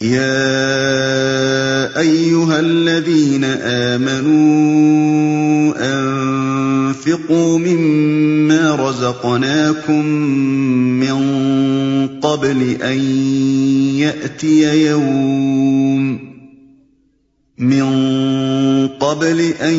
يا 0.00 0.38
أيها 2.00 2.60
الذين 2.60 3.44
آمنوا 3.62 4.68
أنفقوا 5.78 7.58
مما 7.58 8.74
رزقناكم 8.74 10.06
من 11.00 11.18
قبل 12.22 12.76
أن 12.82 12.98
يأتي 13.98 14.86
يوم 14.86 16.18
من 17.58 17.88
قبل 18.88 19.40
أن 19.40 19.74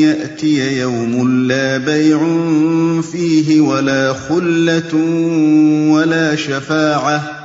يأتي 0.00 0.78
يوم 0.80 1.46
لا 1.48 1.76
بيع 1.78 2.18
فيه 3.12 3.60
ولا 3.60 4.12
خلة 4.12 4.94
ولا 5.90 6.36
شفاعة 6.36 7.35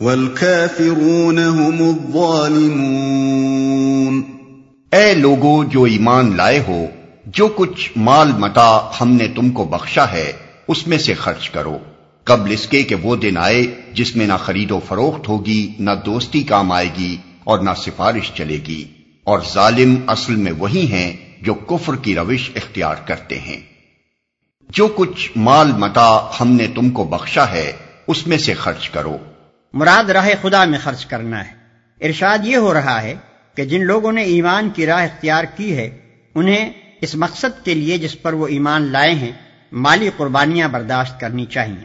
والكافرون 0.00 1.38
هم 1.38 1.80
الظالمون۔ 1.80 4.22
اے 4.92 5.14
لوگو، 5.14 5.64
جو 5.64 5.82
ایمان 5.82 6.36
لائے 6.36 6.64
ہو، 6.68 6.86
جو 7.26 7.48
کچھ 7.48 7.92
مال 7.96 8.32
متا 8.32 8.90
ہم 9.00 9.12
نے 9.12 9.28
تم 9.28 9.50
کو 9.50 9.64
بخشا 9.64 10.12
ہے، 10.12 10.32
اس 10.68 10.86
میں 10.86 10.98
سے 10.98 11.14
خرچ 11.14 11.50
کرو۔ 11.50 11.78
قبل 12.24 12.52
اس 12.52 12.66
کے 12.66 12.82
کہ 12.82 12.94
وہ 12.94 13.16
دن 13.16 13.36
آئے 13.36 13.66
جس 13.92 14.16
میں 14.16 14.26
نہ 14.26 14.32
خرید 14.40 14.70
و 14.70 14.80
فروخت 14.88 15.28
ہوگی، 15.28 15.72
نہ 15.78 15.90
دوستی 16.06 16.42
کام 16.42 16.72
آئے 16.72 16.88
گی 16.98 17.16
اور 17.44 17.58
نہ 17.58 17.70
سفارش 17.76 18.34
چلے 18.34 18.58
گی۔ 18.68 18.84
اور 19.24 19.38
ظالم 19.54 19.94
اصل 20.06 20.36
میں 20.36 20.52
وہی 20.58 20.92
ہیں 20.92 21.16
جو 21.42 21.54
کفر 21.54 21.96
کی 21.96 22.14
روش 22.14 22.50
اختیار 22.56 22.94
کرتے 23.06 23.38
ہیں۔ 23.38 23.60
جو 24.70 24.86
کچھ 24.86 25.30
مال 25.36 25.72
متا 25.72 26.30
ہم 26.40 26.48
نے 26.48 26.66
تم 26.66 26.90
کو 26.90 27.04
بخشا 27.04 27.50
ہے، 27.50 27.72
اس 28.06 28.26
میں 28.26 28.38
سے 28.38 28.54
خرچ 28.54 28.88
کرو۔ 28.88 29.16
مراد 29.72 30.10
راہ 30.10 30.28
خدا 30.42 30.64
میں 30.64 30.78
خرچ 30.78 31.06
کرنا 31.06 31.46
ہے۔ 31.46 31.52
ارشاد 32.06 32.38
یہ 32.42 32.56
ہو 32.56 32.74
رہا 32.74 33.02
ہے 33.02 33.14
کہ 33.54 33.64
جن 33.64 33.84
لوگوں 33.84 34.12
نے 34.12 34.22
ایمان 34.22 34.70
کی 34.70 34.86
راہ 34.86 35.04
اختیار 35.04 35.44
کی 35.56 35.76
ہے 35.76 35.98
انہیں 36.34 36.72
اس 37.00 37.14
مقصد 37.14 37.64
کے 37.64 37.74
لیے 37.74 37.98
جس 37.98 38.22
پر 38.22 38.32
وہ 38.32 38.46
ایمان 38.46 38.82
لائے 38.82 39.14
ہیں 39.14 39.32
مالی 39.72 40.10
قربانیاں 40.16 40.68
برداشت 40.68 41.20
کرنی 41.20 41.46
چاہیے۔ 41.46 41.84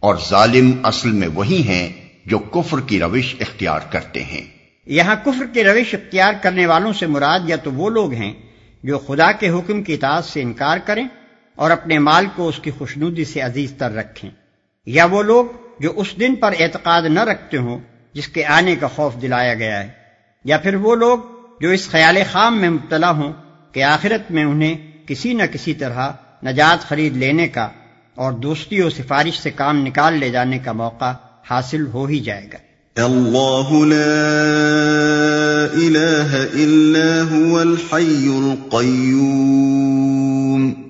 اور 0.00 0.16
ظالم 0.30 0.70
اصل 0.82 1.12
میں 1.12 1.28
وہی 1.28 1.68
ہیں 1.68 1.92
جو 2.26 2.38
کفر 2.38 2.80
کی 2.80 3.00
روش 3.00 3.36
اختیار 3.40 3.80
کرتے 3.90 4.24
ہیں۔ 4.24 4.42
یہاں 4.86 5.16
کفر 5.24 5.46
کی 5.52 5.64
روش 5.64 5.94
اختیار 5.94 6.32
کرنے 6.42 6.66
والوں 6.66 6.92
سے 6.92 7.06
مراد 7.06 7.40
یا 7.44 7.56
تو 7.56 7.72
وہ 7.72 7.90
لوگ 7.90 8.12
ہیں 8.12 8.32
جو 8.82 8.98
خدا 8.98 9.32
کے 9.32 9.48
حکم 9.48 9.82
کی 9.82 9.94
اطاعت 9.94 10.24
سے 10.24 10.42
انکار 10.42 10.78
کریں 10.84 11.08
اور 11.54 11.70
اپنے 11.70 11.98
مال 11.98 12.26
کو 12.36 12.48
اس 12.48 12.58
کی 12.58 12.70
خوشنودی 12.70 13.24
سے 13.24 13.40
عزیز 13.40 13.72
تر 13.78 13.94
رکھیں 13.94 14.30
یا 14.86 15.04
وہ 15.04 15.22
لوگ 15.22 15.46
جو 15.80 15.92
اس 15.96 16.06
دن 16.20 16.34
پر 16.34 16.54
اعتقاد 16.58 17.02
نہ 17.02 17.20
رکھتے 17.20 17.56
ہوں 17.56 17.78
جس 18.14 18.28
کے 18.28 18.44
آنے 18.44 18.76
کا 18.76 18.86
خوف 18.86 19.22
دلایا 19.22 19.54
گیا 19.54 19.82
ہے، 19.82 19.88
یا 20.44 20.58
پھر 20.58 20.74
وہ 20.74 20.94
لوگ 20.94 21.18
جو 21.60 21.70
اس 21.70 21.90
خیال 21.90 22.18
خام 22.32 22.60
میں 22.60 22.70
مبتلا 22.70 23.10
ہوں 23.10 23.32
کہ 23.72 23.82
آخرت 23.82 24.30
میں 24.30 24.44
انہیں 24.44 24.74
کسی 25.06 25.34
نہ 25.34 25.42
کسی 25.52 25.74
طرح 25.74 26.10
نجات 26.44 26.88
خرید 26.88 27.16
لینے 27.16 27.48
کا 27.48 27.68
اور 28.14 28.32
دوستی 28.32 28.82
و 28.82 28.90
سفارش 28.90 29.40
سے 29.40 29.50
کام 29.50 29.86
نکال 29.86 30.14
لے 30.14 30.30
جانے 30.30 30.58
کا 30.58 30.72
موقع 30.72 31.12
حاصل 31.50 31.86
ہو 31.86 32.06
ہی 32.06 32.20
جائے 32.20 32.48
گا۔ 32.52 32.58
اللہ 33.04 33.72
لا 33.72 35.72
الہ 35.72 36.46
الا 36.54 37.36
هو 37.36 37.58
الحی 37.58 38.38
القیوم۔ 38.38 40.89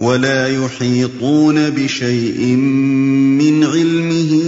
ولا 0.00 0.46
يحيطون 0.46 1.58
بشيء 1.74 2.56
من 3.38 3.64
علمه 3.64 4.42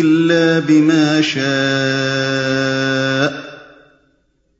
إلا 0.00 0.60
بما 0.66 1.22
شاء. 1.22 3.32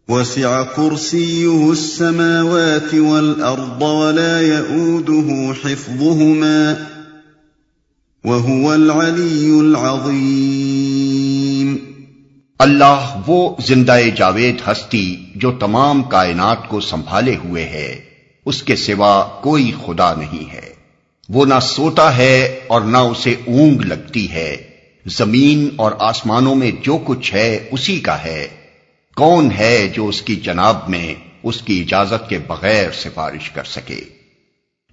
وسع 0.08 0.62
كرسيه 0.62 1.70
السماوات 1.70 2.94
والأرض 2.94 3.82
ولا 3.82 4.40
يؤوده 4.40 5.52
حفظهما 5.64 6.74
وهو 8.24 8.72
العلي 8.72 9.58
العظيم. 9.58 11.76
اللہ 12.58 13.22
وہ 13.26 13.56
زندہ 13.66 13.98
جاوید 14.16 14.56
ہستی 14.66 15.16
جو 15.34 15.52
تمام 15.52 16.02
کائنات 16.02 16.68
کو 16.68 16.80
سنبھالے 16.80 17.36
ہوئے 17.44 17.64
ہے۔ 17.64 18.09
اس 18.50 18.62
کے 18.62 18.76
سوا 18.76 19.24
کوئی 19.42 19.72
خدا 19.86 20.14
نہیں 20.14 20.52
ہے۔ 20.52 20.74
وہ 21.28 21.46
نہ 21.46 21.54
سوتا 21.62 22.16
ہے 22.16 22.60
اور 22.66 22.80
نہ 22.80 22.96
اسے 22.96 23.34
اونگ 23.46 23.80
لگتی 23.80 24.30
ہے۔ 24.30 24.56
زمین 25.06 25.68
اور 25.76 25.92
آسمانوں 25.98 26.54
میں 26.54 26.70
جو 26.82 26.98
کچھ 27.04 27.34
ہے 27.34 27.68
اسی 27.70 28.00
کا 28.00 28.24
ہے۔ 28.24 28.48
کون 29.16 29.48
ہے 29.58 29.88
جو 29.94 30.08
اس 30.08 30.22
کی 30.22 30.36
جناب 30.36 30.76
میں 30.88 31.14
اس 31.42 31.62
کی 31.62 31.80
اجازت 31.80 32.28
کے 32.28 32.38
بغیر 32.38 32.90
سفارش 32.92 33.50
کر 33.50 33.64
سکے؟ 33.64 34.00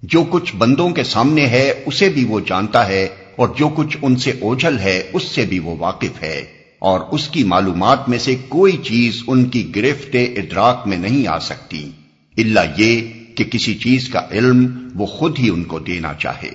جو 0.02 0.24
کچھ 0.30 0.56
بندوں 0.56 0.90
کے 0.90 1.04
سامنے 1.04 1.46
ہے 1.46 1.82
اسے 1.86 2.08
بھی 2.08 2.24
وہ 2.24 2.40
جانتا 2.40 2.88
ہے 2.88 3.08
اور 3.36 3.48
جو 3.56 3.68
کچھ 3.68 3.96
ان 4.02 4.16
سے 4.16 4.30
اوجھل 4.30 4.78
ہے 4.78 5.10
اس 5.12 5.22
سے 5.22 5.44
بھی 5.44 5.58
وہ 5.58 5.76
واقف 5.78 6.22
ہے۔ 6.22 6.44
اور 6.78 7.00
اس 7.10 7.28
کی 7.28 7.44
معلومات 7.44 8.08
میں 8.08 8.18
سے 8.18 8.36
کوئی 8.48 8.76
چیز 8.84 9.22
ان 9.26 9.44
کی 9.44 9.76
گرفت 9.76 10.16
ادراک 10.36 10.82
میں 10.86 10.96
نہیں 10.96 11.26
آ 11.26 11.38
سکتی۔ 11.38 11.90
اللہ 12.36 12.60
یہ 12.76 13.17
کہ 13.38 13.44
کسی 13.44 13.74
چیز 13.74 14.08
کا 14.08 14.20
علم 14.30 14.88
وہ 14.94 15.06
خود 15.06 15.38
ہی 15.38 15.50
ان 15.50 15.64
کو 15.64 15.78
دینا 15.78 16.14
چاہے۔ 16.14 16.50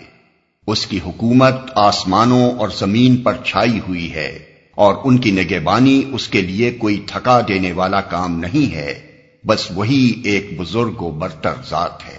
اس 0.67 0.88
کی 0.88 0.99
حکومت 1.05 1.53
آسمانوں 1.75 2.51
اور 2.51 2.69
زمین 2.69 3.17
پر 3.17 3.33
چھائی 3.45 3.79
ہوئی 3.88 4.13
ہے 4.13 4.39
اور 4.75 4.95
ان 5.03 5.17
کی 5.17 5.31
نگہبانی 5.31 6.03
اس 6.11 6.27
کے 6.27 6.41
لیے 6.41 6.71
کوئی 6.71 7.03
تھکا 7.07 7.41
دینے 7.47 7.71
والا 7.71 8.01
کام 8.01 8.39
نہیں 8.39 8.75
ہے، 8.75 9.11
بس 9.45 9.71
وہی 9.75 10.21
ایک 10.23 10.59
بزرگ 10.59 11.01
و 11.01 11.11
برتر 11.11 11.53
ذات 11.69 12.09
ہے۔ 12.09 12.17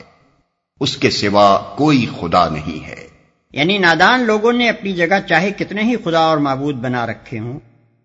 اس 0.81 0.97
کے 0.97 1.11
سوا 1.11 1.75
کوئی 1.77 2.07
خدا 2.21 2.49
نہیں 2.49 2.87
ہے۔ 2.87 3.09
یعنی 3.53 3.79
نادان 3.79 4.21
لوگوں 4.21 4.53
نے 4.53 4.69
اپنی 4.69 4.93
جگہ 4.93 5.29
چاہے 5.29 5.51
کتنے 5.59 5.83
ہی 5.83 5.97
خدا 6.05 6.21
اور 6.21 6.39
معبود 6.39 6.75
بنا 6.75 7.07
رکھے 7.07 7.39
ہوں، 7.39 7.61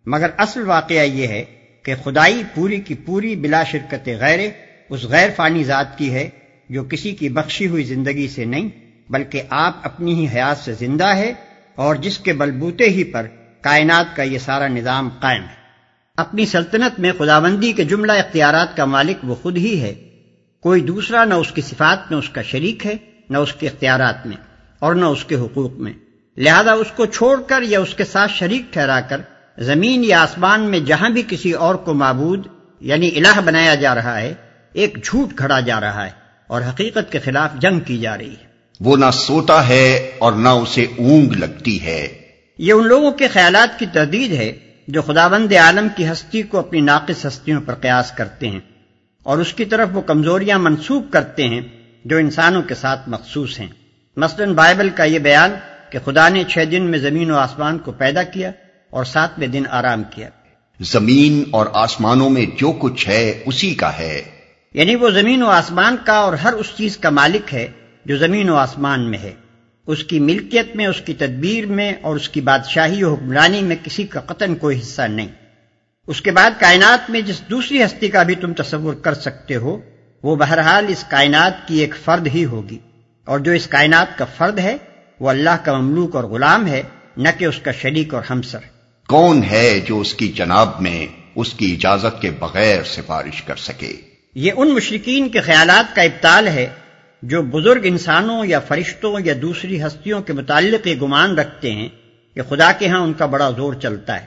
مگر 0.05 0.29
اصل 0.37 0.61
واقعہ 0.61 1.03
یہ 1.03 1.27
ہے 1.27 1.45
کہ 1.85 1.93
خدائی 2.03 2.43
پوری 2.55 2.81
کی 2.81 2.95
پوری 2.95 3.35
بلا 3.35 3.63
شرکت 3.63 4.09
غیر، 4.19 4.49
اس 4.89 5.03
غیر 5.03 5.29
فانی 5.35 5.63
ذات 5.63 5.97
کی 5.97 6.13
ہے 6.13 6.29
جو 6.69 6.84
کسی 6.84 7.12
کی 7.12 7.30
بخشی 7.30 7.68
ہوئی 7.68 7.84
زندگی 7.84 8.28
سے 8.28 8.46
نہیں، 8.46 8.69
بلکہ 9.09 9.41
آپ 9.50 9.75
اپنی 9.84 10.13
ہی 10.13 10.25
حیات 10.25 10.57
سے 10.57 10.74
زندہ 10.74 11.07
ہے 11.07 11.34
اور 11.75 11.96
جس 11.96 12.18
کے 12.18 12.34
بلبوتے 12.34 12.84
ہی 12.84 13.03
پر 13.03 13.28
کائنات 13.62 14.16
کا 14.16 14.24
یہ 14.24 14.40
سارا 14.40 14.68
نظام 14.68 15.09
قائم 15.19 15.41
ہے۔ 15.41 15.59
اپنی 16.18 16.46
سلطنت 16.46 17.00
میں 17.00 17.12
خداوندی 17.18 17.74
کے 17.74 17.84
جملہ 17.84 18.12
اختیارات 18.12 18.78
کا 18.78 18.85
مالک 18.85 19.18
وہ 19.24 19.35
خود 19.35 19.57
ہی 19.57 19.81
ہے۔ 19.81 19.94
کوئی 20.62 20.81
دوسرا 20.81 21.25
نہ 21.25 21.34
اس 21.34 21.52
کی 21.52 21.62
صفات 21.62 22.12
میں 22.12 22.19
اس 22.19 22.30
کا 22.30 22.41
شریک 22.41 22.86
ہے، 22.86 22.96
نہ 23.30 23.38
اس 23.38 23.53
کے 23.53 23.68
اختیارات 23.68 24.28
میں 24.28 24.38
اور 24.80 24.96
نہ 24.96 25.06
اس 25.06 25.25
کے 25.25 25.36
حقوق 25.36 25.72
میں۔ 25.72 25.94
لہذا 26.38 26.72
اس 26.72 26.91
کو 26.96 27.06
چھوڑ 27.06 27.41
کر 27.47 27.62
یا 27.62 27.80
اس 27.80 27.94
کے 27.96 28.03
ساتھ 28.03 28.31
شریک 28.31 28.74
ٹھہرا 28.74 29.00
کر 29.01 29.22
زمین 29.57 30.03
یا 30.03 30.22
آسمان 30.22 30.62
میں 30.62 30.80
جہاں 30.80 31.09
بھی 31.09 31.24
کسی 31.28 31.51
اور 31.51 31.75
کو 31.75 31.94
معبود 31.94 32.47
یعنی 32.80 33.10
الہ 33.15 33.39
بنایا 33.45 33.75
جا 33.75 33.95
رہا 33.95 34.22
ہے، 34.22 34.33
ایک 34.74 35.04
جھوٹ 35.04 35.38
کھڑا 35.38 35.60
جا 35.60 35.80
رہا 35.80 36.06
ہے۔ 36.06 36.28
اور 36.50 36.62
حقیقت 36.62 37.12
کے 37.12 37.19
خلاف 37.19 37.50
جنگ 37.62 37.80
کی 37.80 37.98
جا 37.98 38.18
رہی 38.18 38.30
ہے۔ 38.30 38.50
وہ 38.80 38.98
نہ 38.98 39.06
سوتا 39.13 39.68
ہے 39.68 40.12
اور 40.19 40.34
نہ 40.34 40.50
اسے 40.50 40.86
اونگ 40.98 41.31
لگتی 41.31 41.84
ہے۔ 41.84 42.07
یہ 42.57 42.74
ان 42.74 42.88
لوگوں 42.88 43.12
کے 43.12 43.28
خیالات 43.28 43.80
کی 43.80 43.86
تردید 43.86 44.31
ہے 44.31 44.54
جو 44.88 45.01
خداوند 45.01 45.54
عالم 45.54 45.88
کی 45.96 46.12
ہستی 46.12 46.42
کو 46.42 46.60
اپنی 46.60 46.81
ناقص 46.81 47.25
ہستیوں 47.25 47.62
پر 47.62 47.74
قیاس 47.74 48.12
کرتے 48.12 48.48
ہیں 48.48 48.60
اور 49.24 49.38
اس 49.38 49.54
کی 49.54 49.66
طرف 49.66 49.90
وہ 49.94 50.01
کمزوریاں 50.01 50.60
منسوخ 50.60 51.04
کرتے 51.12 51.48
ہیں 51.48 51.62
جو 52.06 52.18
انسانوں 52.18 52.62
کے 52.62 52.75
ساتھ 52.75 53.10
مخصوص 53.10 53.60
ہیں۔ 53.60 53.68
مثلا 54.18 54.51
بائبل 54.51 54.90
کا 54.90 55.04
یہ 55.04 55.19
بیان 55.19 55.51
کہ 55.90 56.00
خدا 56.06 56.30
نے 56.30 56.44
چھ 56.48 56.57
دن 56.72 56.84
میں 56.84 57.00
زمین 57.00 57.31
و 57.31 57.36
آسمان 57.36 57.78
کو 57.78 57.92
پیدا 57.92 58.24
کیا 58.24 58.51
اور 58.90 59.06
ساتویں 59.06 59.48
دن 59.48 59.63
آرام 59.69 60.04
کیا۔ 60.10 60.30
زمین 60.80 61.44
اور 61.51 61.66
آسمانوں 61.74 62.30
میں 62.30 62.46
جو 62.57 62.72
کچھ 62.72 63.07
ہے 63.07 63.44
اسی 63.46 63.75
کا 63.75 63.98
ہے۔ 63.98 64.38
یعنی 64.74 64.95
وہ 64.95 65.10
زمین 65.10 65.44
و 65.44 65.48
آسمان 65.48 65.95
کا 66.04 66.13
اور 66.13 66.33
ہر 66.33 66.54
اس 66.54 66.66
چیز 66.77 66.98
کا 66.98 67.10
مالک 67.10 67.54
ہے 67.54 67.68
جو 68.06 68.18
زمین 68.18 68.50
و 68.50 68.56
آسمان 68.56 69.12
میں 69.12 69.19
ہے۔ 69.19 69.31
اس 69.88 70.04
کی 70.04 70.19
ملکیت 70.19 70.75
میں، 70.75 70.86
اس 70.86 71.01
کی 71.06 71.13
تدبیر 71.13 71.66
میں 71.66 71.94
اور 72.01 72.16
اس 72.16 72.30
کی 72.30 72.42
بادشاہی 72.42 73.04
و 73.04 73.13
حکمرانی 73.13 73.62
میں 73.62 73.75
کسی 73.83 74.04
کا 74.04 74.19
قطن 74.19 74.56
کوئی 74.56 74.80
حصہ 74.80 75.01
نہیں۔ 75.01 75.27
اس 76.07 76.21
کے 76.21 76.31
بعد 76.31 76.51
کائنات 76.60 77.10
میں 77.10 77.21
جس 77.21 77.42
دوسری 77.50 77.83
ہستی 77.83 78.07
کا 78.07 78.24
بھی 78.24 78.36
تم 78.36 78.54
تصور 78.54 78.94
کر 78.94 79.13
سکتے 79.13 79.56
ہو، 79.56 79.80
وہ 80.24 80.36
بہرحال 80.36 80.86
اس 80.88 81.06
کائنات 81.10 81.68
کی 81.68 81.77
ایک 81.77 81.95
فرد 82.06 82.27
ہی 82.27 82.45
ہوگی۔ 82.45 82.80
اور 83.25 83.39
جو 83.39 83.51
اس 83.51 83.68
کائنات 83.68 84.18
کا 84.18 84.25
فرد 84.25 84.60
ہے، 84.60 84.77
وہ 85.19 85.30
اللہ 85.30 85.57
کا 85.63 85.77
مملوک 85.77 86.15
اور 86.15 86.24
غلام 86.24 86.68
ہے، 86.68 86.81
نہ 87.18 87.30
کہ 87.38 87.45
اس 87.45 87.60
کا 87.60 87.72
شریک 87.72 88.13
اور 88.13 88.24
ہمسر۔ 88.30 88.60
کون 89.07 89.44
ہے 89.44 89.80
جو 89.80 90.00
اس 90.00 90.13
کی 90.13 90.27
جناب 90.27 90.81
میں 90.81 91.07
اس 91.36 91.54
کی 91.54 91.74
اجازت 91.74 92.22
کے 92.22 92.31
بغیر 92.31 92.83
سفارش 92.83 93.42
کر 93.42 93.56
سکے؟ 93.56 94.08
یہ 94.35 94.51
ان 94.55 94.73
مشرقین 94.73 95.29
کے 95.29 95.41
خیالات 95.41 95.95
کا 95.95 96.01
ابتال 96.01 96.47
ہے 96.47 96.69
جو 97.21 97.41
بزرگ 97.41 97.81
انسانوں 97.83 98.45
یا 98.45 98.59
فرشتوں 98.59 99.19
یا 99.25 99.33
دوسری 99.41 99.83
ہستیوں 99.83 100.21
کے 100.21 100.33
متعلق 100.33 100.87
یہ 100.87 100.95
گمان 100.95 101.37
رکھتے 101.37 101.71
ہیں 101.71 101.89
کہ 102.35 102.41
خدا 102.49 102.71
کے 102.71 102.87
ہاں 102.87 102.99
ان 102.99 103.13
کا 103.13 103.25
بڑا 103.25 103.49
زور 103.49 103.73
چلتا 103.73 104.21
ہے۔ 104.21 104.25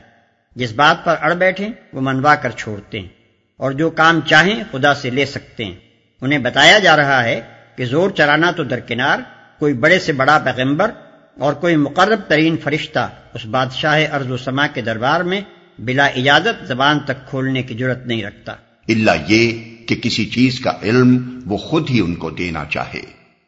جس 0.57 0.73
بات 0.73 1.05
پر 1.05 1.15
اڑ 1.21 1.35
بیٹھیں، 1.35 1.69
وہ 1.93 2.01
منوا 2.01 2.35
کر 2.35 2.51
چھوڑتے 2.51 3.01
ہیں۔ 3.01 3.09
اور 3.57 3.73
جو 3.73 3.91
کام 3.91 4.21
چاہیں، 4.21 4.65
خدا 4.73 4.95
سے 4.95 5.11
لے 5.11 5.27
سکتے 5.27 5.65
ہیں۔ 5.65 5.77
انہیں 6.21 6.39
بتایا 6.39 6.79
جا 6.79 6.97
رہا 6.97 7.25
ہے 7.25 7.41
کہ 7.77 7.85
زور 7.85 8.11
چرانا 8.11 8.51
تو 8.51 8.65
درکنار، 8.65 9.19
کوئی 9.59 9.75
بڑے 9.75 9.99
سے 9.99 10.13
بڑا 10.13 10.39
پیغمبر 10.39 10.91
اور 11.39 11.53
کوئی 11.53 11.77
مقرب 11.77 12.21
ترین 12.29 12.57
فرشتہ 12.57 13.11
اس 13.35 13.47
بادشاہ 13.47 14.15
ارض 14.15 14.31
و 14.31 14.37
سما 14.37 14.67
کے 14.67 14.81
دربار 14.81 15.21
میں 15.21 15.41
بلا 15.79 16.07
اجازت 16.07 16.67
زبان 16.67 17.01
تک 17.01 17.29
کھولنے 17.29 17.63
کی 17.63 17.77
ضرورت 17.79 18.07
نہیں 18.07 18.25
رکھتا۔ 18.25 18.53
اللہ 18.89 19.11
یہ 19.29 19.72
کہ 19.87 19.95
کسی 19.95 20.25
چیز 20.27 20.61
کا 20.61 20.73
علم 20.83 21.41
وہ 21.47 21.57
خود 21.57 21.91
ہی 21.91 22.01
ان 22.01 22.15
کو 22.15 22.31
دینا 22.31 22.65
چاہے۔ 22.71 23.01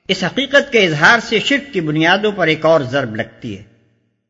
اس 0.08 0.25
حقیقت 0.25 0.72
کے 0.72 0.86
اظہار 0.86 1.19
سے 1.22 1.38
شرک 1.38 1.72
کی 1.72 1.81
بنیادوں 1.81 2.32
پر 2.32 2.46
ایک 2.46 2.64
اور 2.64 2.81
ضرب 2.81 3.16
لگتی 3.16 3.58
ہے۔ 3.58 3.62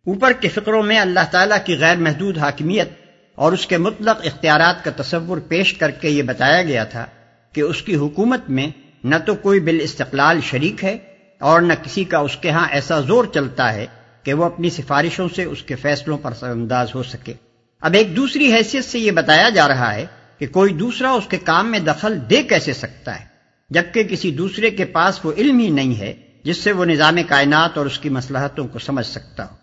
اوپر 0.07 0.33
کے 0.33 0.49
فکروں 0.49 0.83
میں 0.83 0.99
اللہ 0.99 1.21
تعالیٰ 1.31 1.59
کی 1.65 1.77
غیر 1.79 1.97
محدود 1.97 2.39
حاکمیت 2.39 2.89
اور 3.35 3.53
اس 3.53 3.67
کے 3.67 3.79
مطلق 3.79 4.17
اختیارات 4.25 4.85
کا 4.85 4.91
تصور 4.97 5.39
پیش 5.39 5.75
کر 5.75 5.91
کے 5.91 6.09
یہ 6.09 6.23
بتایا 6.23 6.63
گیا 6.63 6.85
تھا 6.85 7.07
کہ 7.53 7.61
اس 7.61 7.83
کی 7.83 7.95
حکومت 7.95 8.41
میں 8.49 8.71
نہ 9.05 9.15
تو 9.27 9.35
کوئی 9.35 9.61
بال 9.61 9.79
استقلال 9.83 10.41
شریک 10.51 10.85
ہے 10.85 10.99
اور 11.41 11.61
نہ 11.61 11.73
کسی 11.83 12.05
کا 12.05 12.19
اس 12.19 12.37
کے 12.37 12.51
ہاں 12.51 12.69
ایسا 12.71 13.01
زور 13.01 13.25
چلتا 13.35 13.75
ہے 13.75 13.87
کہ 14.23 14.35
وہ 14.35 14.45
اپنی 14.45 14.71
سفارشوں 14.71 15.29
سے 15.37 15.45
اس 15.45 15.63
کے 15.63 15.75
فیصلوں 15.75 16.19
پر 16.19 16.33
سر 16.33 16.49
انداز 16.49 16.95
ہو 16.95 17.03
سکے۔ 17.03 17.33
اب 17.81 17.95
ایک 17.95 18.17
دوسری 18.17 18.53
حیثیت 18.53 18.85
سے 18.85 18.99
یہ 18.99 19.11
بتایا 19.11 19.49
جا 19.49 19.69
رہا 19.69 19.95
ہے 19.95 20.07
کہ 20.47 20.53
کوئی 20.53 20.75
دوسرا 20.75 21.13
اس 21.13 21.25
کے 21.29 21.37
کام 21.37 21.71
میں 21.71 21.79
دخل 21.79 22.19
دے 22.31 22.43
کیسے 22.43 22.73
سکتا 22.73 23.21
ہے؟ 23.21 23.25
جبکہ 23.71 24.03
کسی 24.03 24.31
دوسرے 24.31 24.71
کے 24.71 24.85
پاس 24.85 25.25
وہ 25.25 25.33
علم 25.37 25.59
ہی 25.59 25.71
نہیں 25.71 26.01
ہے، 26.01 26.15
جس 26.45 26.57
سے 26.57 26.73
وہ 26.73 26.85
نظام 26.85 27.17
کائنات 27.29 27.79
اور 27.79 27.87
اس 27.87 27.99
کی 27.99 28.09
مسلحتوں 28.09 28.69
کو 28.69 28.79
سمجھ 28.79 29.07
سکتا 29.07 29.51
ہو۔ 29.51 29.57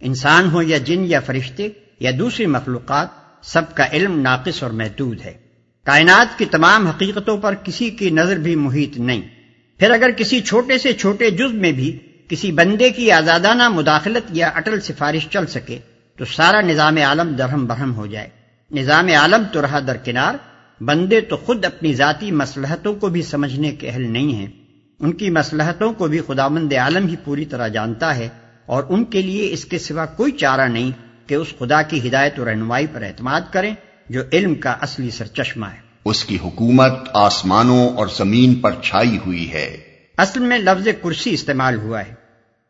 انسان 0.00 0.50
ہو 0.50 0.62
یا 0.62 0.78
جن 0.78 1.04
یا 1.06 1.20
فرشتے 1.20 1.68
یا 2.00 2.10
دوسری 2.18 2.46
مخلوقات، 2.46 3.08
سب 3.42 3.74
کا 3.74 3.86
علم 3.92 4.20
ناقص 4.20 4.62
اور 4.62 4.70
محدود 4.70 5.20
ہے۔ 5.24 5.32
کائنات 5.84 6.38
کی 6.38 6.44
تمام 6.44 6.86
حقیقتوں 6.86 7.38
پر 7.38 7.54
کسی 7.54 7.90
کی 7.90 8.10
نظر 8.10 8.36
بھی 8.36 8.54
محیط 8.54 8.98
نہیں۔ 8.98 9.22
پھر 9.78 9.90
اگر 9.90 10.10
کسی 10.10 10.40
چھوٹے 10.40 10.78
سے 10.78 10.92
چھوٹے 10.92 11.30
جز 11.30 11.54
میں 11.54 11.72
بھی 11.72 11.98
کسی 12.28 12.52
بندے 12.52 12.90
کی 12.90 13.10
آزادانہ 13.10 13.68
مداخلت 13.68 14.30
یا 14.30 14.48
اٹل 14.48 14.80
سفارش 14.80 15.28
چل 15.28 15.46
سکے، 15.46 15.78
تو 16.16 16.24
سارا 16.24 16.60
نظام 16.60 16.96
عالم 16.96 17.32
درہم 17.32 17.66
برہم 17.66 17.94
ہو 17.94 18.06
جائے۔ 18.06 18.37
نظام 18.70 19.08
عالم 19.08 19.42
تو 19.52 19.62
رہا 19.62 19.80
درکنار 19.86 20.34
بندے 20.82 21.20
تو 21.20 21.36
خود 21.36 21.64
اپنی 21.64 21.94
ذاتی 21.94 22.32
مسلحتوں 22.32 22.94
کو 22.94 23.08
بھی 23.08 23.22
سمجھنے 23.22 23.70
کے 23.72 23.88
اہل 23.88 24.10
نہیں 24.10 24.32
ہیں۔ 24.32 24.46
ان 25.00 25.12
کی 25.12 25.30
مسلحتوں 25.30 25.92
کو 25.92 26.08
بھی 26.08 26.20
خداوند 26.26 26.72
عالم 26.72 27.06
ہی 27.06 27.16
پوری 27.24 27.44
طرح 27.44 27.68
جانتا 27.68 28.16
ہے 28.16 28.28
اور 28.66 28.82
ان 28.88 29.04
کے 29.04 29.22
لیے 29.22 29.52
اس 29.52 29.64
کے 29.64 29.78
سوا 29.78 30.06
کوئی 30.06 30.32
چارہ 30.32 30.68
نہیں 30.68 30.90
کہ 31.26 31.34
اس 31.34 31.46
خدا 31.58 31.82
کی 31.82 32.08
ہدایت 32.08 32.40
و 32.40 32.44
رہنمائی 32.44 32.86
پر 32.92 33.02
اعتماد 33.02 33.40
کریں 33.50 33.74
جو 34.08 34.22
علم 34.32 34.54
کا 34.54 34.70
اصلی 34.70 35.10
سر 35.10 35.26
چشمہ 35.26 35.66
ہے۔ 35.66 35.80
اس 36.04 36.24
کی 36.24 36.38
حکومت 36.44 36.92
آسمانوں 37.14 37.88
اور 37.88 38.06
زمین 38.16 38.54
پر 38.54 38.72
چھائی 38.82 39.18
ہوئی 39.26 39.52
ہے۔ 39.52 39.76
اصل 40.16 40.40
میں 40.40 40.58
لفظ 40.58 40.88
کرسی 41.02 41.34
استعمال 41.34 41.78
ہوا 41.78 42.00
ہے 42.00 42.14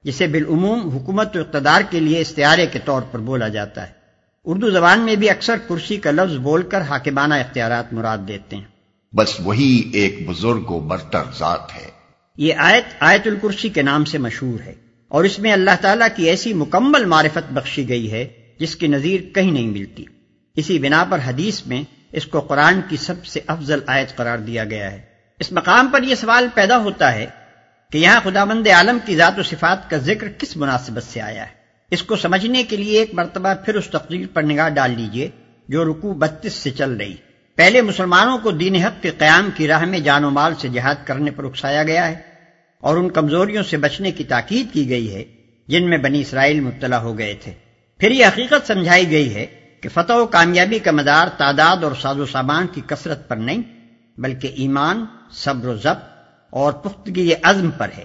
جسے 0.04 0.26
بالعموم 0.26 0.88
حکومت 0.88 1.36
و 1.36 1.40
اقتدار 1.40 1.80
کے 1.90 2.00
لیے 2.00 2.20
استعارے 2.20 2.66
کے 2.66 2.78
طور 2.84 3.02
پر 3.02 3.18
بولا 3.18 3.48
جاتا 3.48 3.88
ہے۔ 3.88 3.97
اردو 4.44 4.70
زبان 4.70 5.00
میں 5.00 5.16
بھی 5.16 5.30
اکثر 5.30 5.54
کرسی 5.68 5.96
کا 5.96 6.10
لفظ 6.10 6.34
بول 6.36 6.62
کر 6.62 6.80
حاکمانہ 6.80 7.34
اختیارات 7.34 7.92
مراد 7.92 8.18
دیتے 8.28 8.56
ہیں۔ 8.56 8.64
بس 9.14 9.36
وہی 9.40 9.90
ایک 9.92 10.28
بزرگ 10.28 10.70
و 10.70 10.80
برتر 10.80 11.22
ذات 11.38 11.76
ہے۔ 11.76 11.88
یہ 12.36 12.54
آیت 12.54 12.84
آیت 13.00 13.26
الکرسی 13.26 13.68
کے 13.68 13.82
نام 13.82 14.04
سے 14.04 14.18
مشہور 14.18 14.60
ہے 14.60 14.74
اور 15.08 15.24
اس 15.24 15.38
میں 15.38 15.52
اللہ 15.52 15.70
تعالیٰ 15.80 16.08
کی 16.16 16.24
ایسی 16.24 16.54
مکمل 16.54 17.04
معرفت 17.04 17.52
بخشی 17.52 17.88
گئی 17.88 18.12
ہے 18.12 18.28
جس 18.60 18.76
کی 18.76 18.86
نظیر 18.86 19.20
کہیں 19.34 19.50
نہیں 19.50 19.66
ملتی۔ 19.66 20.04
اسی 20.56 20.78
بنا 20.78 21.04
پر 21.10 21.18
حدیث 21.26 21.66
میں 21.66 21.82
اس 22.12 22.26
کو 22.26 22.40
قرآن 22.40 22.80
کی 22.88 22.96
سب 22.96 23.26
سے 23.26 23.40
افضل 23.46 23.78
آیت 23.86 24.16
قرار 24.16 24.38
دیا 24.38 24.64
گیا 24.64 24.92
ہے۔ 24.92 25.00
اس 25.38 25.52
مقام 25.52 25.88
پر 25.88 26.02
یہ 26.02 26.14
سوال 26.14 26.48
پیدا 26.54 26.78
ہوتا 26.78 27.14
ہے 27.14 27.26
کہ 27.92 27.98
یہاں 27.98 28.20
خدا 28.24 28.44
مند 28.44 28.66
عالم 28.66 28.98
کی 29.04 29.16
ذات 29.16 29.38
و 29.38 29.42
صفات 29.42 29.90
کا 29.90 29.96
ذکر 29.96 30.28
کس 30.28 30.56
مناسبت 30.56 31.02
سے 31.02 31.20
آیا 31.20 31.42
ہے؟ 31.42 31.57
اس 31.90 32.02
کو 32.02 32.16
سمجھنے 32.16 32.62
کے 32.62 32.76
لیے 32.76 32.98
ایک 32.98 33.14
مرتبہ 33.14 33.54
پھر 33.64 33.74
اس 33.74 33.86
تقریر 33.86 34.26
پر 34.32 34.42
نگاہ 34.42 34.68
ڈال 34.68 34.90
لیجیے 34.90 35.30
جو 35.68 35.84
رکو 35.84 36.12
بتیس 36.12 36.52
سے 36.52 36.70
چل 36.70 36.92
رہی۔ 36.92 37.14
پہلے 37.54 37.82
مسلمانوں 37.82 38.38
کو 38.38 38.50
دین 38.50 38.74
حق 38.74 39.02
کے 39.02 39.10
قیام 39.18 39.50
کی 39.54 39.68
راہ 39.68 39.84
میں 39.84 39.98
جان 39.98 40.24
و 40.24 40.30
مال 40.30 40.54
سے 40.54 40.68
جہاد 40.68 40.94
کرنے 41.04 41.30
پر 41.30 41.44
اکسایا 41.44 41.82
گیا 41.82 42.08
ہے 42.08 42.14
اور 42.80 42.96
ان 42.96 43.10
کمزوریوں 43.10 43.62
سے 43.62 43.76
بچنے 43.76 44.10
کی 44.10 44.24
تاکید 44.24 44.72
کی 44.72 44.88
گئی 44.88 45.14
ہے 45.14 45.24
جن 45.68 45.90
میں 45.90 45.98
بنی 45.98 46.20
اسرائیل 46.20 46.60
مبتلا 46.60 47.00
ہو 47.00 47.18
گئے 47.18 47.34
تھے۔ 47.34 47.52
پھر 47.98 48.10
یہ 48.10 48.26
حقیقت 48.26 48.66
سمجھائی 48.66 49.10
گئی 49.10 49.34
ہے 49.34 49.46
کہ 49.80 49.88
فتح 49.88 50.12
و 50.12 50.26
کامیابی 50.26 50.78
کا 50.78 50.90
مدار 50.90 51.28
تعداد 51.28 51.84
اور 51.84 51.92
ساز 52.00 52.18
و 52.18 52.26
سامان 52.26 52.66
کی 52.66 52.80
کثرت 52.86 53.28
پر 53.28 53.36
نہیں، 53.36 53.62
بلکہ 54.20 54.50
ایمان، 54.54 55.04
صبر 55.32 55.68
و 55.68 55.76
ضبط 55.76 56.04
اور 56.50 56.72
پختگی 56.72 57.32
عزم 57.42 57.70
پر 57.70 57.88
ہے۔ 57.98 58.04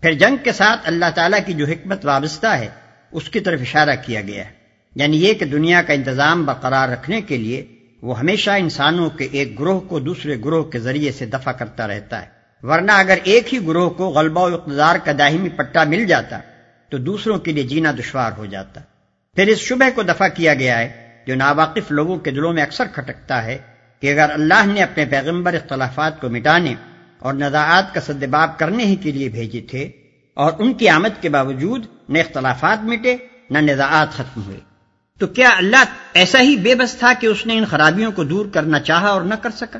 پھر 0.00 0.12
جنگ 0.12 0.36
کے 0.44 0.52
ساتھ 0.52 0.80
اللہ 0.84 1.10
تعالیٰ 1.14 1.40
کی 1.46 1.52
جو 1.52 1.66
حکمت 1.66 2.06
وابستہ 2.06 2.46
ہے 2.46 2.87
اس 3.12 3.28
کی 3.28 3.40
طرف 3.40 3.60
اشارہ 3.60 3.90
کیا 4.06 4.20
گیا 4.20 4.44
ہے۔ 4.44 4.50
یعنی 4.94 5.24
یہ 5.24 5.34
کہ 5.34 5.44
دنیا 5.44 5.82
کا 5.82 5.92
انتظام 5.92 6.44
برقرار 6.44 6.88
رکھنے 6.88 7.20
کے 7.20 7.36
لیے 7.36 7.66
وہ 8.02 8.18
ہمیشہ 8.18 8.50
انسانوں 8.50 9.10
کے 9.10 9.28
ایک 9.32 9.60
گروہ 9.60 9.80
کو 9.80 10.00
دوسرے 10.00 10.36
گروہ 10.44 10.62
کے 10.62 10.78
ذریعے 10.78 11.12
سے 11.12 11.26
دفع 11.26 11.52
کرتا 11.52 11.88
رہتا 11.88 12.22
ہے۔ 12.22 12.26
ورنہ 12.62 12.92
اگر 12.92 13.18
ایک 13.24 13.54
ہی 13.54 13.66
گروہ 13.66 13.90
کو 13.90 14.08
غلبہ 14.08 14.50
و 14.50 14.54
اقتدار 14.54 14.96
کا 15.04 15.12
داہمی 15.18 15.48
پٹا 15.48 15.84
مل 15.84 16.04
جاتا 16.04 16.38
تو 16.88 16.98
دوسروں 16.98 17.38
کے 17.38 17.52
لیے 17.52 17.62
جینا 17.62 17.92
دشوار 17.92 18.32
ہو 18.36 18.46
جاتا۔ 18.46 18.80
پھر 19.34 19.46
اس 19.46 19.58
شبہ 19.58 19.88
کو 19.94 20.02
دفع 20.02 20.28
کیا 20.34 20.54
گیا 20.54 20.78
ہے 20.78 21.08
جو 21.26 21.34
ناواقف 21.34 21.90
لوگوں 21.90 22.16
کے 22.18 22.30
دلوں 22.30 22.52
میں 22.52 22.62
اکثر 22.62 22.84
کھٹکتا 22.92 23.44
ہے 23.44 23.58
کہ 24.00 24.12
اگر 24.12 24.30
اللہ 24.32 24.66
نے 24.66 24.82
اپنے 24.82 25.04
پیغمبر 25.04 25.54
اختلافات 25.54 26.20
کو 26.20 26.28
مٹانے 26.28 26.74
اور 27.18 27.34
نزاعات 27.34 27.94
کا 27.94 28.00
سدباب 28.00 28.58
کرنے 28.58 28.84
ہی 28.84 28.96
کے 28.96 29.12
لیے 29.12 29.28
بھیجے 29.28 29.60
تھے 29.70 29.90
اور 30.34 30.52
ان 30.58 30.74
کی 30.74 30.88
آمد 30.88 31.22
کے 31.22 31.28
باوجود 31.28 31.86
نہ 32.08 32.18
اختلافات 32.18 32.84
مٹے، 32.84 33.16
نہ 33.50 33.58
نزاعات 33.58 34.12
ختم 34.12 34.42
ہوئے۔ 34.42 34.60
تو 35.18 35.26
کیا 35.26 35.50
اللہ 35.56 35.84
ایسا 36.12 36.40
ہی 36.40 36.56
بے 36.56 36.74
بس 36.74 36.96
تھا 36.96 37.12
کہ 37.20 37.26
اس 37.26 37.46
نے 37.46 37.58
ان 37.58 37.64
خرابیوں 37.64 38.12
کو 38.12 38.24
دور 38.24 38.46
کرنا 38.46 38.80
چاہا 38.80 39.08
اور 39.08 39.22
نہ 39.22 39.34
کر 39.34 39.50
سکا؟ 39.50 39.78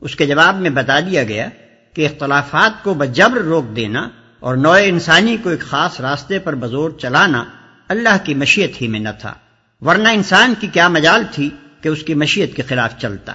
اس 0.00 0.16
کے 0.16 0.26
جواب 0.26 0.60
میں 0.60 0.70
بتا 0.70 1.00
دیا 1.00 1.24
گیا 1.24 1.48
کہ 1.94 2.06
اختلافات 2.06 2.84
کو 2.84 2.94
بجبر 2.94 3.38
روک 3.38 3.76
دینا 3.76 4.08
اور 4.40 4.56
نوع 4.56 4.78
انسانی 4.82 5.36
کو 5.42 5.50
ایک 5.50 5.60
خاص 5.60 6.00
راستے 6.00 6.38
پر 6.38 6.54
بزور 6.54 6.90
چلانا 6.90 7.44
اللہ 7.88 8.16
کی 8.24 8.34
مشیت 8.34 8.82
ہی 8.82 8.88
میں 8.88 9.00
نہ 9.00 9.08
تھا، 9.20 9.34
ورنہ 9.80 10.08
انسان 10.08 10.54
کی 10.60 10.66
کیا 10.66 10.88
مجال 10.88 11.24
تھی 11.30 11.50
کہ 11.80 11.88
اس 11.88 12.02
کی 12.02 12.14
مشیت 12.14 12.56
کے 12.56 12.62
خلاف 12.62 12.98
چلتا۔ 12.98 13.32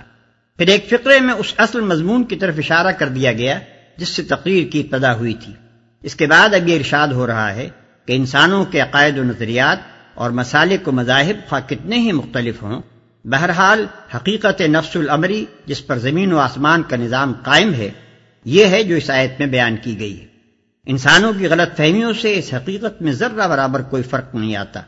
پھر 0.58 0.68
ایک 0.68 0.90
فقرے 0.90 1.20
میں 1.20 1.34
اس 1.34 1.54
اصل 1.58 1.82
مضمون 1.82 2.24
کی 2.24 2.36
طرف 2.36 2.56
اشارہ 2.58 2.92
کر 2.92 3.08
دیا 3.08 3.34
گیا 3.34 3.60
جس 3.98 4.10
سے 4.10 4.24
تقریر 4.24 4.72
کی 4.72 4.80
ابتدا 4.80 5.14
ہوئی 5.14 5.34
تھی۔ 5.34 5.54
اس 6.04 6.16
کے 6.16 6.28
بعد 6.28 6.54
اب 6.54 6.68
یہ 6.68 6.78
ارشاد 6.78 7.08
ہو 7.08 7.28
رہا 7.28 7.54
ہے 7.54 7.70
کہ 8.12 8.16
انسانوں 8.16 8.66
کے 8.66 8.80
عقائد 8.80 9.18
و 9.18 9.24
نظریات 9.24 9.78
اور 10.14 10.32
مسالے 10.32 10.78
کو 10.78 10.92
مذاہب 10.92 11.50
خواہ 11.50 11.70
کتنے 11.70 11.98
ہی 11.98 12.12
مختلف 12.12 12.64
ہوں، 12.64 12.82
بہرحال 13.26 13.86
حقیقت 14.16 14.62
نفس 14.62 14.96
العمری 14.96 15.46
جس 15.66 15.88
پر 15.88 15.98
زمین 15.98 16.34
و 16.34 16.38
آسمان 16.38 16.84
کا 16.84 16.96
نظام 16.96 17.34
قائم 17.44 17.74
ہے، 17.74 17.90
یہ 18.46 18.66
ہے 18.66 18.84
جو 18.84 18.96
اس 18.96 19.10
آیت 19.10 19.34
میں 19.40 19.48
بیان 19.48 19.76
کی 19.84 20.00
گئی 20.00 20.22
ہے۔ 20.22 20.26
انسانوں 20.86 21.34
کی 21.38 21.48
غلط 21.48 21.78
فہمیوں 21.78 22.14
سے 22.14 22.40
اس 22.40 22.54
حقیقت 22.54 23.02
میں 23.02 23.12
ذرہ 23.12 23.48
برابر 23.48 23.82
کوئی 23.82 24.04
فرق 24.04 24.36
نہیں 24.36 24.56
آتا۔ 24.56 24.82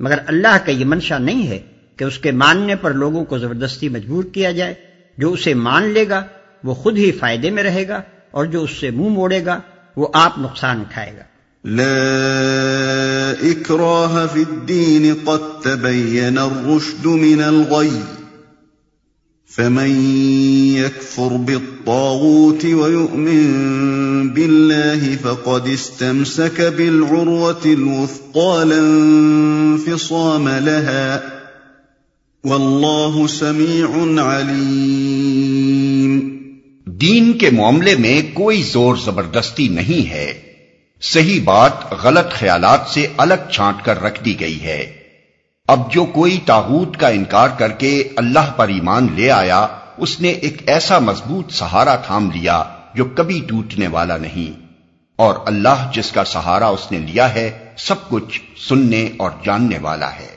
مگر 0.00 0.18
اللہ 0.26 0.58
کا 0.66 0.72
یہ 0.72 0.84
منشا 0.84 1.18
نہیں 1.18 1.48
ہے 1.48 1.58
کہ 1.96 2.04
اس 2.04 2.18
کے 2.18 2.32
ماننے 2.32 2.74
پر 2.74 2.90
لوگوں 2.90 3.24
کو 3.24 3.38
زبردستی 3.38 3.88
مجبور 3.88 4.24
کیا 4.24 4.52
جائے۔ 4.52 4.74
جو 5.18 5.32
اسے 5.32 5.54
مان 5.54 5.82
لے 5.82 6.08
گا، 6.08 6.24
وہ 6.64 6.74
خود 6.74 6.98
ہی 6.98 7.12
فائدے 7.12 7.50
میں 7.50 7.62
رہے 7.62 7.88
گا 7.88 8.02
اور 8.30 8.44
جو 8.44 8.62
اس 8.62 8.70
سے 8.70 8.90
منہ 8.90 9.02
مو 9.02 9.08
موڑے 9.08 9.44
گا، 9.44 9.60
وہ 9.96 10.08
آپ 10.14 10.38
نقصان 10.38 10.80
اٹھائے 10.80 11.16
گا۔ 11.16 11.22
لا 11.64 13.34
اکراہ 13.42 14.26
فی 14.32 14.40
الدین 14.40 15.14
قد 15.24 15.62
تبین 15.62 16.38
الرشد 16.38 17.06
من 17.06 17.42
الغی 17.42 18.00
فمن 19.56 19.90
يكفر 20.76 21.36
بالطاغوت 21.44 22.64
ويؤمن 22.64 24.28
بالله 24.28 25.16
فقد 25.22 25.68
استمسك 25.68 26.72
بالعروة 26.76 27.64
الوثقى 27.64 28.68
لا 28.68 28.78
انفصام 28.78 30.48
لها. 30.48 31.20
واللہ 32.44 33.26
سمیع 33.26 34.20
علیم 34.20 36.36
دین 36.86 37.38
کے 37.38 37.50
معاملے 37.50 37.96
میں 37.96 38.22
کوئی 38.34 38.62
زور 38.62 38.96
زبردستی 39.04 39.68
نہیں 39.68 40.10
ہے۔ 40.10 40.49
صحیح 41.02 41.40
بات 41.44 41.92
غلط 41.92 42.32
خیالات 42.32 42.80
سے 42.88 43.06
الگ 43.16 43.34
چھانٹ 43.50 43.84
کر 43.84 44.02
رکھ 44.02 44.24
دی 44.24 44.40
گئی 44.40 44.62
ہے۔ 44.62 44.92
اب 45.68 45.92
جو 45.92 46.04
کوئی 46.04 46.40
تاغوت 46.46 46.96
کا 46.96 47.08
انکار 47.08 47.48
کر 47.58 47.72
کے 47.72 48.08
اللہ 48.16 48.52
پر 48.56 48.68
ایمان 48.68 49.06
لے 49.14 49.30
آیا، 49.30 49.66
اس 49.96 50.20
نے 50.20 50.28
ایک 50.28 50.62
ایسا 50.66 50.98
مضبوط 50.98 51.52
سہارا 51.52 51.96
تھام 51.96 52.30
لیا 52.30 52.64
جو 52.94 53.04
کبھی 53.04 53.42
ٹوٹنے 53.48 53.86
والا 53.86 54.16
نہیں۔ 54.16 54.66
اور 55.16 55.34
اللہ 55.46 55.90
جس 55.94 56.12
کا 56.12 56.24
سہارا 56.24 56.66
اس 56.66 56.92
نے 56.92 56.98
لیا 56.98 57.34
ہے، 57.34 57.58
سب 57.76 58.08
کچھ 58.08 58.40
سننے 58.68 59.08
اور 59.16 59.30
جاننے 59.44 59.78
والا 59.78 60.10
ہے۔ 60.12 60.36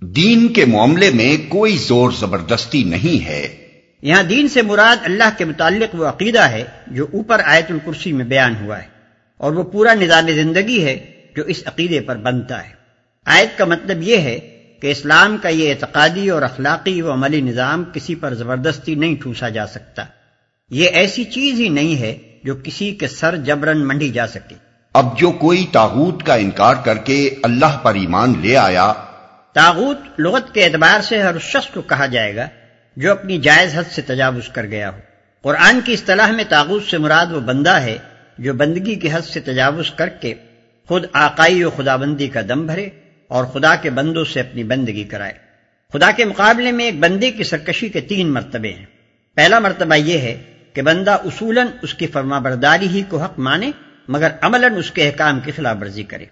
دین 0.00 0.52
کے 0.52 0.64
معاملے 0.64 1.10
میں 1.10 1.50
کوئی 1.50 1.76
زور 1.76 2.10
زبردستی 2.10 2.84
نہیں 2.84 3.24
ہے۔ 3.24 3.56
یہاں 4.02 4.22
دین 4.22 4.48
سے 4.48 4.62
مراد 4.62 4.96
اللہ 5.04 5.38
کے 5.38 5.44
متعلق 5.44 5.94
وہ 5.94 6.06
عقیدہ 6.06 6.42
ہے 6.42 6.64
جو 6.86 7.06
اوپر 7.12 7.40
آیت 7.44 7.70
الکرسی 7.70 8.12
میں 8.12 8.24
بیان 8.24 8.54
ہوا 8.56 8.78
ہے۔ 8.78 8.95
اور 9.38 9.52
وہ 9.52 9.62
پورا 9.62 9.94
نظام 9.94 10.30
زندگی 10.30 10.84
ہے 10.84 11.06
جو 11.36 11.42
اس 11.42 11.62
عقیدے 11.66 12.00
پر 12.00 12.16
بنتا 12.16 12.64
ہے۔ 12.64 12.72
آیت 13.24 13.58
کا 13.58 13.64
مطلب 13.64 14.02
یہ 14.02 14.16
ہے 14.16 14.38
کہ 14.82 14.90
اسلام 14.90 15.36
کا 15.42 15.48
یہ 15.48 15.70
اعتقادی 15.70 16.28
اور 16.28 16.42
اخلاقی 16.42 17.02
و 17.02 17.12
عملی 17.12 17.40
نظام 17.40 17.84
کسی 17.92 18.14
پر 18.14 18.34
زبردستی 18.34 18.94
نہیں 18.94 19.16
ٹھوسا 19.22 19.48
جا 19.48 19.66
سکتا۔ 19.66 20.04
یہ 20.70 20.88
ایسی 20.88 21.24
چیز 21.24 21.60
ہی 21.60 21.68
نہیں 21.68 22.00
ہے 22.00 22.18
جو 22.44 22.54
کسی 22.64 22.90
کے 22.90 23.08
سر 23.08 23.36
جبرن 23.36 23.88
منڈی 23.88 24.08
جا 24.08 24.26
سکے۔ 24.26 24.54
اب 24.92 25.18
جو 25.18 25.30
کوئی 25.30 25.66
تاغوت 25.72 26.22
کا 26.22 26.34
انکار 26.34 26.74
کر 26.84 26.96
کے 26.96 27.34
اللہ 27.42 27.78
پر 27.82 27.94
ایمان 27.94 28.34
لے 28.40 28.56
آیا 28.56 28.92
تاغوت 29.52 29.98
لغت 30.18 30.54
کے 30.54 30.64
اعتبار 30.64 31.00
سے 31.00 31.22
ہر 31.22 31.38
شخص 31.38 31.68
کو 31.68 31.82
کہا 31.82 32.06
جائے 32.06 32.36
گا 32.36 32.48
جو 32.96 33.12
اپنی 33.12 33.38
جائز 33.38 33.78
حد 33.78 33.92
سے 33.92 34.02
تجاوز 34.02 34.48
کر 34.48 34.66
گیا 34.66 34.90
ہو۔ 34.90 34.98
قرآن 35.42 35.80
کی 35.84 35.92
اصطلاح 35.92 36.30
میں 36.30 36.44
تاغوت 36.48 36.82
سے 36.84 36.98
مراد 36.98 37.26
وہ 37.32 37.40
بندہ 37.40 37.80
ہے 37.80 37.98
جو 38.38 38.54
بندگی 38.54 38.94
کی 38.94 39.08
حد 39.12 39.20
سے 39.20 39.40
تجاوز 39.40 39.90
کر 39.90 40.08
کے 40.08 40.34
خود 40.88 41.04
آقائی 41.12 41.64
و 41.64 41.70
خدا 41.70 41.96
بندی 41.96 42.26
کا 42.26 42.40
دم 42.48 42.66
بھرے 42.66 42.88
اور 43.28 43.44
خدا 43.44 43.74
کے 43.76 43.90
بندوں 43.90 44.24
سے 44.24 44.40
اپنی 44.40 44.64
بندگی 44.64 45.04
کرائے۔ 45.04 45.32
خدا 45.92 46.10
کے 46.10 46.24
مقابلے 46.24 46.72
میں 46.72 46.84
ایک 46.84 46.98
بندے 46.98 47.30
کی 47.30 47.44
سرکشی 47.44 47.88
کے 47.88 48.00
تین 48.00 48.32
مرتبے 48.32 48.72
ہیں۔ 48.72 48.86
پہلا 49.34 49.58
مرتبہ 49.58 49.94
یہ 49.94 50.18
ہے 50.18 50.42
کہ 50.72 50.82
بندہ 50.82 51.10
اصولاً 51.10 51.66
اس 51.82 51.94
کی 51.94 52.06
فرما 52.06 52.38
برداری 52.38 52.88
ہی 52.88 53.02
کو 53.08 53.22
حق 53.22 53.38
مانے، 53.38 53.70
مگر 54.08 54.28
عملاً 54.40 54.74
اس 54.74 54.90
کے 54.90 55.06
احکام 55.06 55.40
کی 55.40 55.50
خلاف 55.50 55.76
ورزی 55.80 56.02
کرے۔ 56.02 56.24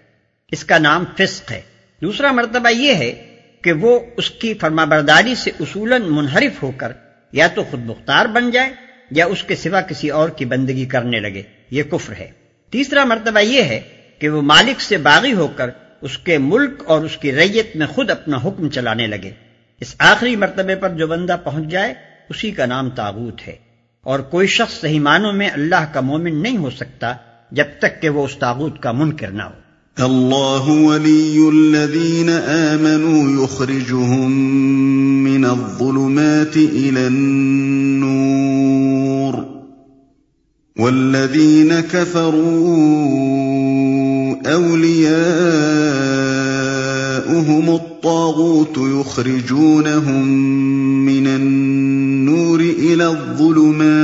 اس 0.51 0.63
کا 0.65 0.77
نام 0.77 1.03
فسق 1.17 1.51
ہے۔ 1.51 1.61
دوسرا 2.01 2.31
مرتبہ 2.31 2.69
یہ 2.69 2.95
ہے 2.95 3.37
کہ 3.63 3.71
وہ 3.71 3.99
اس 4.17 4.29
کی 4.29 4.53
فرما 4.53 4.85
برداری 4.85 5.35
سے 5.35 5.51
اصولاً 5.59 6.01
منحرف 6.01 6.63
ہو 6.63 6.71
کر 6.77 6.91
یا 7.31 7.47
تو 7.47 7.63
خود 7.63 7.85
مختار 7.85 8.25
بن 8.25 8.51
جائے 8.51 8.69
یا 9.11 9.25
اس 9.25 9.43
کے 9.43 9.55
سوا 9.55 9.81
کسی 9.81 10.09
اور 10.09 10.29
کی 10.29 10.45
بندگی 10.45 10.85
کرنے 10.85 11.19
لگے۔ 11.19 11.43
یہ 11.71 11.83
کفر 11.83 12.13
ہے۔ 12.13 12.31
تیسرا 12.69 13.03
مرتبہ 13.03 13.39
یہ 13.39 13.63
ہے 13.63 13.81
کہ 14.19 14.29
وہ 14.29 14.41
مالک 14.41 14.81
سے 14.81 14.97
باغی 14.97 15.33
ہو 15.33 15.47
کر 15.47 15.69
اس 16.01 16.17
کے 16.17 16.37
ملک 16.37 16.83
اور 16.85 17.01
اس 17.01 17.17
کی 17.17 17.31
ریت 17.31 17.75
میں 17.75 17.87
خود 17.87 18.09
اپنا 18.09 18.37
حکم 18.37 18.69
چلانے 18.69 19.07
لگے۔ 19.07 19.31
اس 19.79 19.95
آخری 19.99 20.35
مرتبے 20.35 20.75
پر 20.75 20.89
جو 20.89 21.07
بندہ 21.07 21.37
پہنچ 21.43 21.67
جائے، 21.67 21.93
اسی 22.29 22.51
کا 22.51 22.65
نام 22.65 22.89
تاغوت 22.89 23.47
ہے۔ 23.47 23.55
اور 24.01 24.19
کوئی 24.19 24.47
شخص 24.47 24.81
صحیح 24.81 24.99
معنوں 24.99 25.33
میں 25.33 25.49
اللہ 25.49 25.93
کا 25.93 26.01
مومن 26.01 26.43
نہیں 26.43 26.57
ہو 26.57 26.69
سکتا 26.69 27.13
جب 27.51 27.65
تک 27.79 28.01
کہ 28.01 28.09
وہ 28.09 28.25
اس 28.25 28.35
تاغوت 28.35 28.81
کا 28.81 28.91
منکر 28.91 29.27
نہ 29.27 29.43
ہو۔ 29.43 29.53
اللہ 29.97 30.63
ولی 30.67 31.47
الذین 31.47 32.29
آمنوا 32.29 33.43
يخرجهم 33.43 34.43
من 35.23 35.45
الظلمات 35.45 36.55
الى 36.55 36.87
النور۔ 36.87 39.54
والذین 40.79 41.79
كفروا 41.79 42.65
اولیاؤهم 44.45 44.89
الطاغوت 47.69 48.77
يخرجونهم 48.77 50.27
من 51.05 51.27
النور 51.27 52.59
إلى 52.59 53.07
الظلمات. 53.07 53.95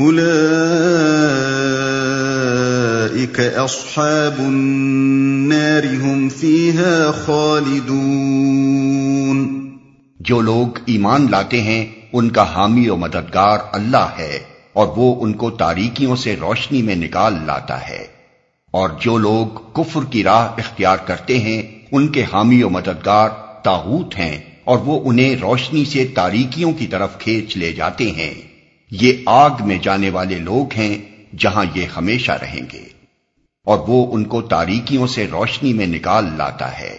أولئك 0.00 0.60
أصحاب 3.40 4.34
النار 4.38 5.86
هم 5.96 6.28
فيها 6.28 7.12
خالدون. 7.12 8.32
جو 10.20 10.40
لوگ 10.40 10.68
ایمان 10.86 11.26
لاتے 11.30 11.60
ہیں 11.60 12.01
ان 12.12 12.30
کا 12.30 12.54
حامی 12.54 12.88
و 12.88 12.96
مددگار 12.96 13.58
اللہ 13.72 14.08
ہے 14.18 14.38
اور 14.72 14.86
وہ 14.96 15.22
ان 15.22 15.32
کو 15.32 15.50
تاریکیوں 15.50 16.16
سے 16.16 16.36
روشنی 16.36 16.82
میں 16.82 16.94
نکال 16.94 17.34
لاتا 17.46 17.88
ہے۔ 17.88 18.06
اور 18.70 18.90
جو 19.00 19.18
لوگ 19.18 19.46
کفر 19.72 20.00
کی 20.10 20.22
راہ 20.22 20.48
اختیار 20.58 20.96
کرتے 20.96 21.38
ہیں، 21.38 21.62
ان 21.92 22.08
کے 22.08 22.24
حامی 22.32 22.62
و 22.62 22.70
مددگار 22.70 23.28
تاغوت 23.64 24.18
ہیں 24.18 24.38
اور 24.64 24.78
وہ 24.78 25.00
انہیں 25.04 25.36
روشنی 25.36 25.84
سے 25.84 26.06
تاریکیوں 26.14 26.72
کی 26.72 26.86
طرف 26.86 27.18
کھینچ 27.18 27.56
لے 27.56 27.72
جاتے 27.72 28.10
ہیں۔ 28.10 28.34
یہ 28.90 29.12
آگ 29.26 29.50
میں 29.60 29.78
جانے 29.82 30.10
والے 30.10 30.38
لوگ 30.38 30.72
ہیں 30.72 30.98
جہاں 31.38 31.64
یہ 31.74 31.86
ہمیشہ 31.96 32.32
رہیں 32.32 32.62
گے۔ 32.72 32.84
اور 33.64 33.78
وہ 33.88 34.14
ان 34.14 34.24
کو 34.24 34.42
تاریکیوں 34.42 35.06
سے 35.06 35.26
روشنی 35.26 35.72
میں 35.72 35.86
نکال 35.86 36.24
لاتا 36.36 36.78
ہے۔ 36.78 36.98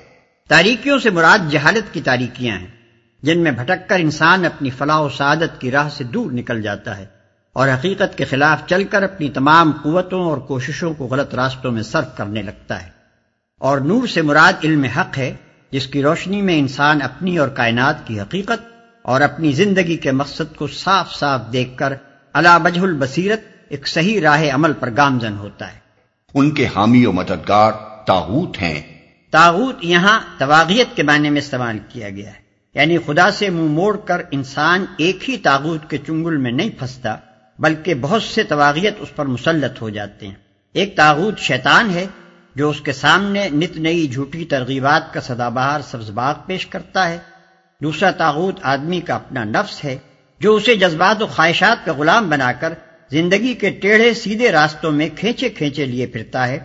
تاریکیوں 0.49 0.99
سے 0.99 1.09
مراد 1.09 1.51
جہالت 1.51 1.93
کی 1.93 2.01
تاریکیاں 2.01 2.59
ہیں۔ 2.59 2.82
جن 3.23 3.39
میں 3.39 3.51
بھٹک 3.51 3.89
کر 3.89 3.95
انسان 3.99 4.45
اپنی 4.45 4.69
فلاح 4.69 4.99
و 4.99 5.09
سعادت 5.09 5.61
کی 5.61 5.71
راہ 5.71 5.89
سے 5.89 6.03
دور 6.03 6.31
نکل 6.31 6.61
جاتا 6.61 6.97
ہے 6.97 7.05
اور 7.53 7.67
حقیقت 7.67 8.17
کے 8.17 8.25
خلاف 8.25 8.67
چل 8.67 8.83
کر 8.83 9.03
اپنی 9.03 9.29
تمام 9.29 9.71
قوتوں 9.83 10.25
اور 10.25 10.37
کوششوں 10.37 10.93
کو 10.93 11.05
غلط 11.05 11.35
راستوں 11.35 11.71
میں 11.71 11.83
صرف 11.83 12.17
کرنے 12.17 12.41
لگتا 12.41 12.83
ہے۔ 12.83 12.89
اور 13.59 13.77
نور 13.77 14.07
سے 14.07 14.21
مراد 14.21 14.53
علم 14.63 14.83
حق 14.83 15.17
ہے 15.17 15.33
جس 15.71 15.87
کی 15.87 16.01
روشنی 16.01 16.41
میں 16.41 16.59
انسان 16.59 17.01
اپنی 17.01 17.37
اور 17.37 17.47
کائنات 17.47 18.07
کی 18.07 18.19
حقیقت 18.19 18.73
اور 19.01 19.21
اپنی 19.21 19.51
زندگی 19.51 19.97
کے 19.97 20.11
مقصد 20.11 20.55
کو 20.55 20.67
صاف 20.67 21.13
صاف 21.13 21.41
دیکھ 21.53 21.77
کر 21.77 21.93
اللہ 22.33 22.59
بجہ 22.63 22.81
البصیرت 22.81 23.39
ایک 23.69 23.87
صحیح 23.87 24.21
راہ 24.21 24.43
عمل 24.53 24.73
پر 24.73 24.89
گامزن 24.97 25.37
ہوتا 25.37 25.73
ہے۔ 25.73 25.79
ان 26.33 26.51
کے 26.51 26.67
حامی 26.75 27.05
و 27.05 27.11
مددگار 27.11 27.71
تاغوت 28.07 28.61
ہیں۔ 28.61 28.81
تاغوت 29.31 29.75
یہاں 29.81 30.19
تواغیت 30.37 30.95
کے 30.95 31.03
معنی 31.03 31.29
میں 31.29 31.41
استعمال 31.41 31.79
کیا 31.89 32.09
گیا 32.09 32.33
ہے۔ 32.33 32.43
یعنی 32.73 32.97
خدا 33.05 33.31
سے 33.31 33.49
منہ 33.49 33.67
موڑ 33.67 33.97
کر 33.97 34.21
انسان 34.31 34.85
ایک 34.97 35.29
ہی 35.29 35.37
تاغوت 35.37 35.89
کے 35.89 35.97
چنگل 35.97 36.37
میں 36.37 36.51
نہیں 36.51 36.69
پھنستا، 36.69 37.15
بلکہ 37.59 37.93
بہت 37.93 38.23
سے 38.23 38.43
تواغیت 38.43 38.93
اس 38.99 39.15
پر 39.15 39.25
مسلط 39.25 39.81
ہو 39.81 39.89
جاتے 39.89 40.27
ہیں۔ 40.27 40.35
ایک 40.73 40.95
تاغوت 40.95 41.39
شیطان 41.39 41.89
ہے 41.89 42.05
جو 42.55 42.69
اس 42.69 42.81
کے 42.81 42.91
سامنے 42.91 43.49
نت 43.49 43.77
نئی 43.77 44.07
جھوٹی 44.07 44.45
ترغیبات 44.45 45.13
کا 45.13 45.21
سدا 45.21 45.49
بہار 45.49 45.81
سبز 45.81 46.09
باغ 46.09 46.35
پیش 46.45 46.65
کرتا 46.65 47.09
ہے۔ 47.09 47.17
دوسرا 47.81 48.11
تاغوت 48.11 48.59
آدمی 48.61 49.01
کا 49.01 49.15
اپنا 49.15 49.43
نفس 49.43 49.85
ہے 49.85 49.97
جو 50.39 50.55
اسے 50.55 50.75
جذبات 50.75 51.21
و 51.21 51.27
خواہشات 51.27 51.85
کا 51.85 51.93
غلام 51.93 52.29
بنا 52.29 52.51
کر 52.51 52.73
زندگی 53.11 53.53
کے 53.53 53.69
ٹیڑھے 53.69 54.13
سیدھے 54.13 54.51
راستوں 54.51 54.91
میں 54.91 55.09
کھینچے 55.15 55.49
کھینچے 55.49 55.85
لیے 55.85 56.05
پھرتا 56.05 56.47
ہے 56.47 56.59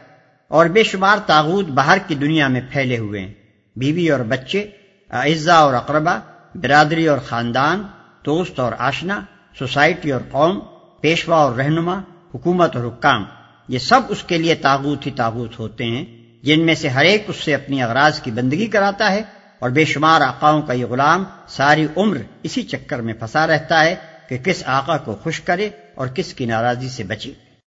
اور 0.49 0.67
بے 0.67 0.83
شمار 0.83 1.19
تاغوت 1.27 1.65
باہر 1.65 1.99
کی 2.07 2.15
دنیا 2.15 2.49
میں 2.49 2.61
پھیلے 2.73 2.99
ہوئے 2.99 3.21
ہیں۔ 3.21 3.35
بیوی 3.77 4.09
اور 4.11 4.21
بچے 4.21 4.71
اعزا 5.11 5.55
اور 5.55 5.75
اقربا، 5.75 6.19
برادری 6.55 7.07
اور 7.07 7.19
خاندان، 7.19 7.83
دوست 8.27 8.61
اور 8.61 8.73
آشنا، 8.79 9.21
سوسائٹی 9.59 10.13
اور 10.13 10.21
قوم، 10.31 10.61
پیشوا 11.01 11.37
اور 11.37 11.53
رہنما، 11.53 12.01
حکومت 12.35 12.77
اور 12.77 12.85
حکام۔ 12.85 13.25
یہ 13.69 13.79
سب 13.79 14.01
اس 14.09 14.23
کے 14.23 14.39
لیے 14.39 14.55
تاغوت 14.55 15.07
ہی 15.07 15.11
تاغوت 15.11 15.59
ہوتے 15.59 15.85
ہیں، 15.85 16.05
جن 16.43 16.67
میں 16.67 16.75
سے 16.75 16.89
ہر 16.89 17.05
ایک 17.05 17.25
اس 17.29 17.37
سے 17.37 17.55
اپنی 17.55 17.83
اغراض 17.83 18.21
کی 18.21 18.31
بندگی 18.31 18.67
کراتا 18.67 19.13
ہے 19.13 19.23
اور 19.59 19.71
بے 19.71 19.85
شمار 19.85 20.21
آقاؤں 20.21 20.63
کا 20.63 20.73
یہ 20.73 20.87
غلام 20.87 21.25
ساری 21.49 21.87
عمر 21.97 22.17
اسی 22.43 22.63
چکر 22.63 23.01
میں 23.01 23.15
پھنسا 23.15 23.47
رہتا 23.47 23.85
ہے 23.85 23.95
کہ 24.29 24.39
کس 24.39 24.63
آقا 24.67 24.97
کو 24.97 25.17
خوش 25.23 25.41
کرے 25.41 25.69
اور 25.95 26.07
کس 26.07 26.35
کی 26.35 26.47
ناراضی 26.47 26.89
سے 26.89 27.03
بچے۔ 27.05 27.48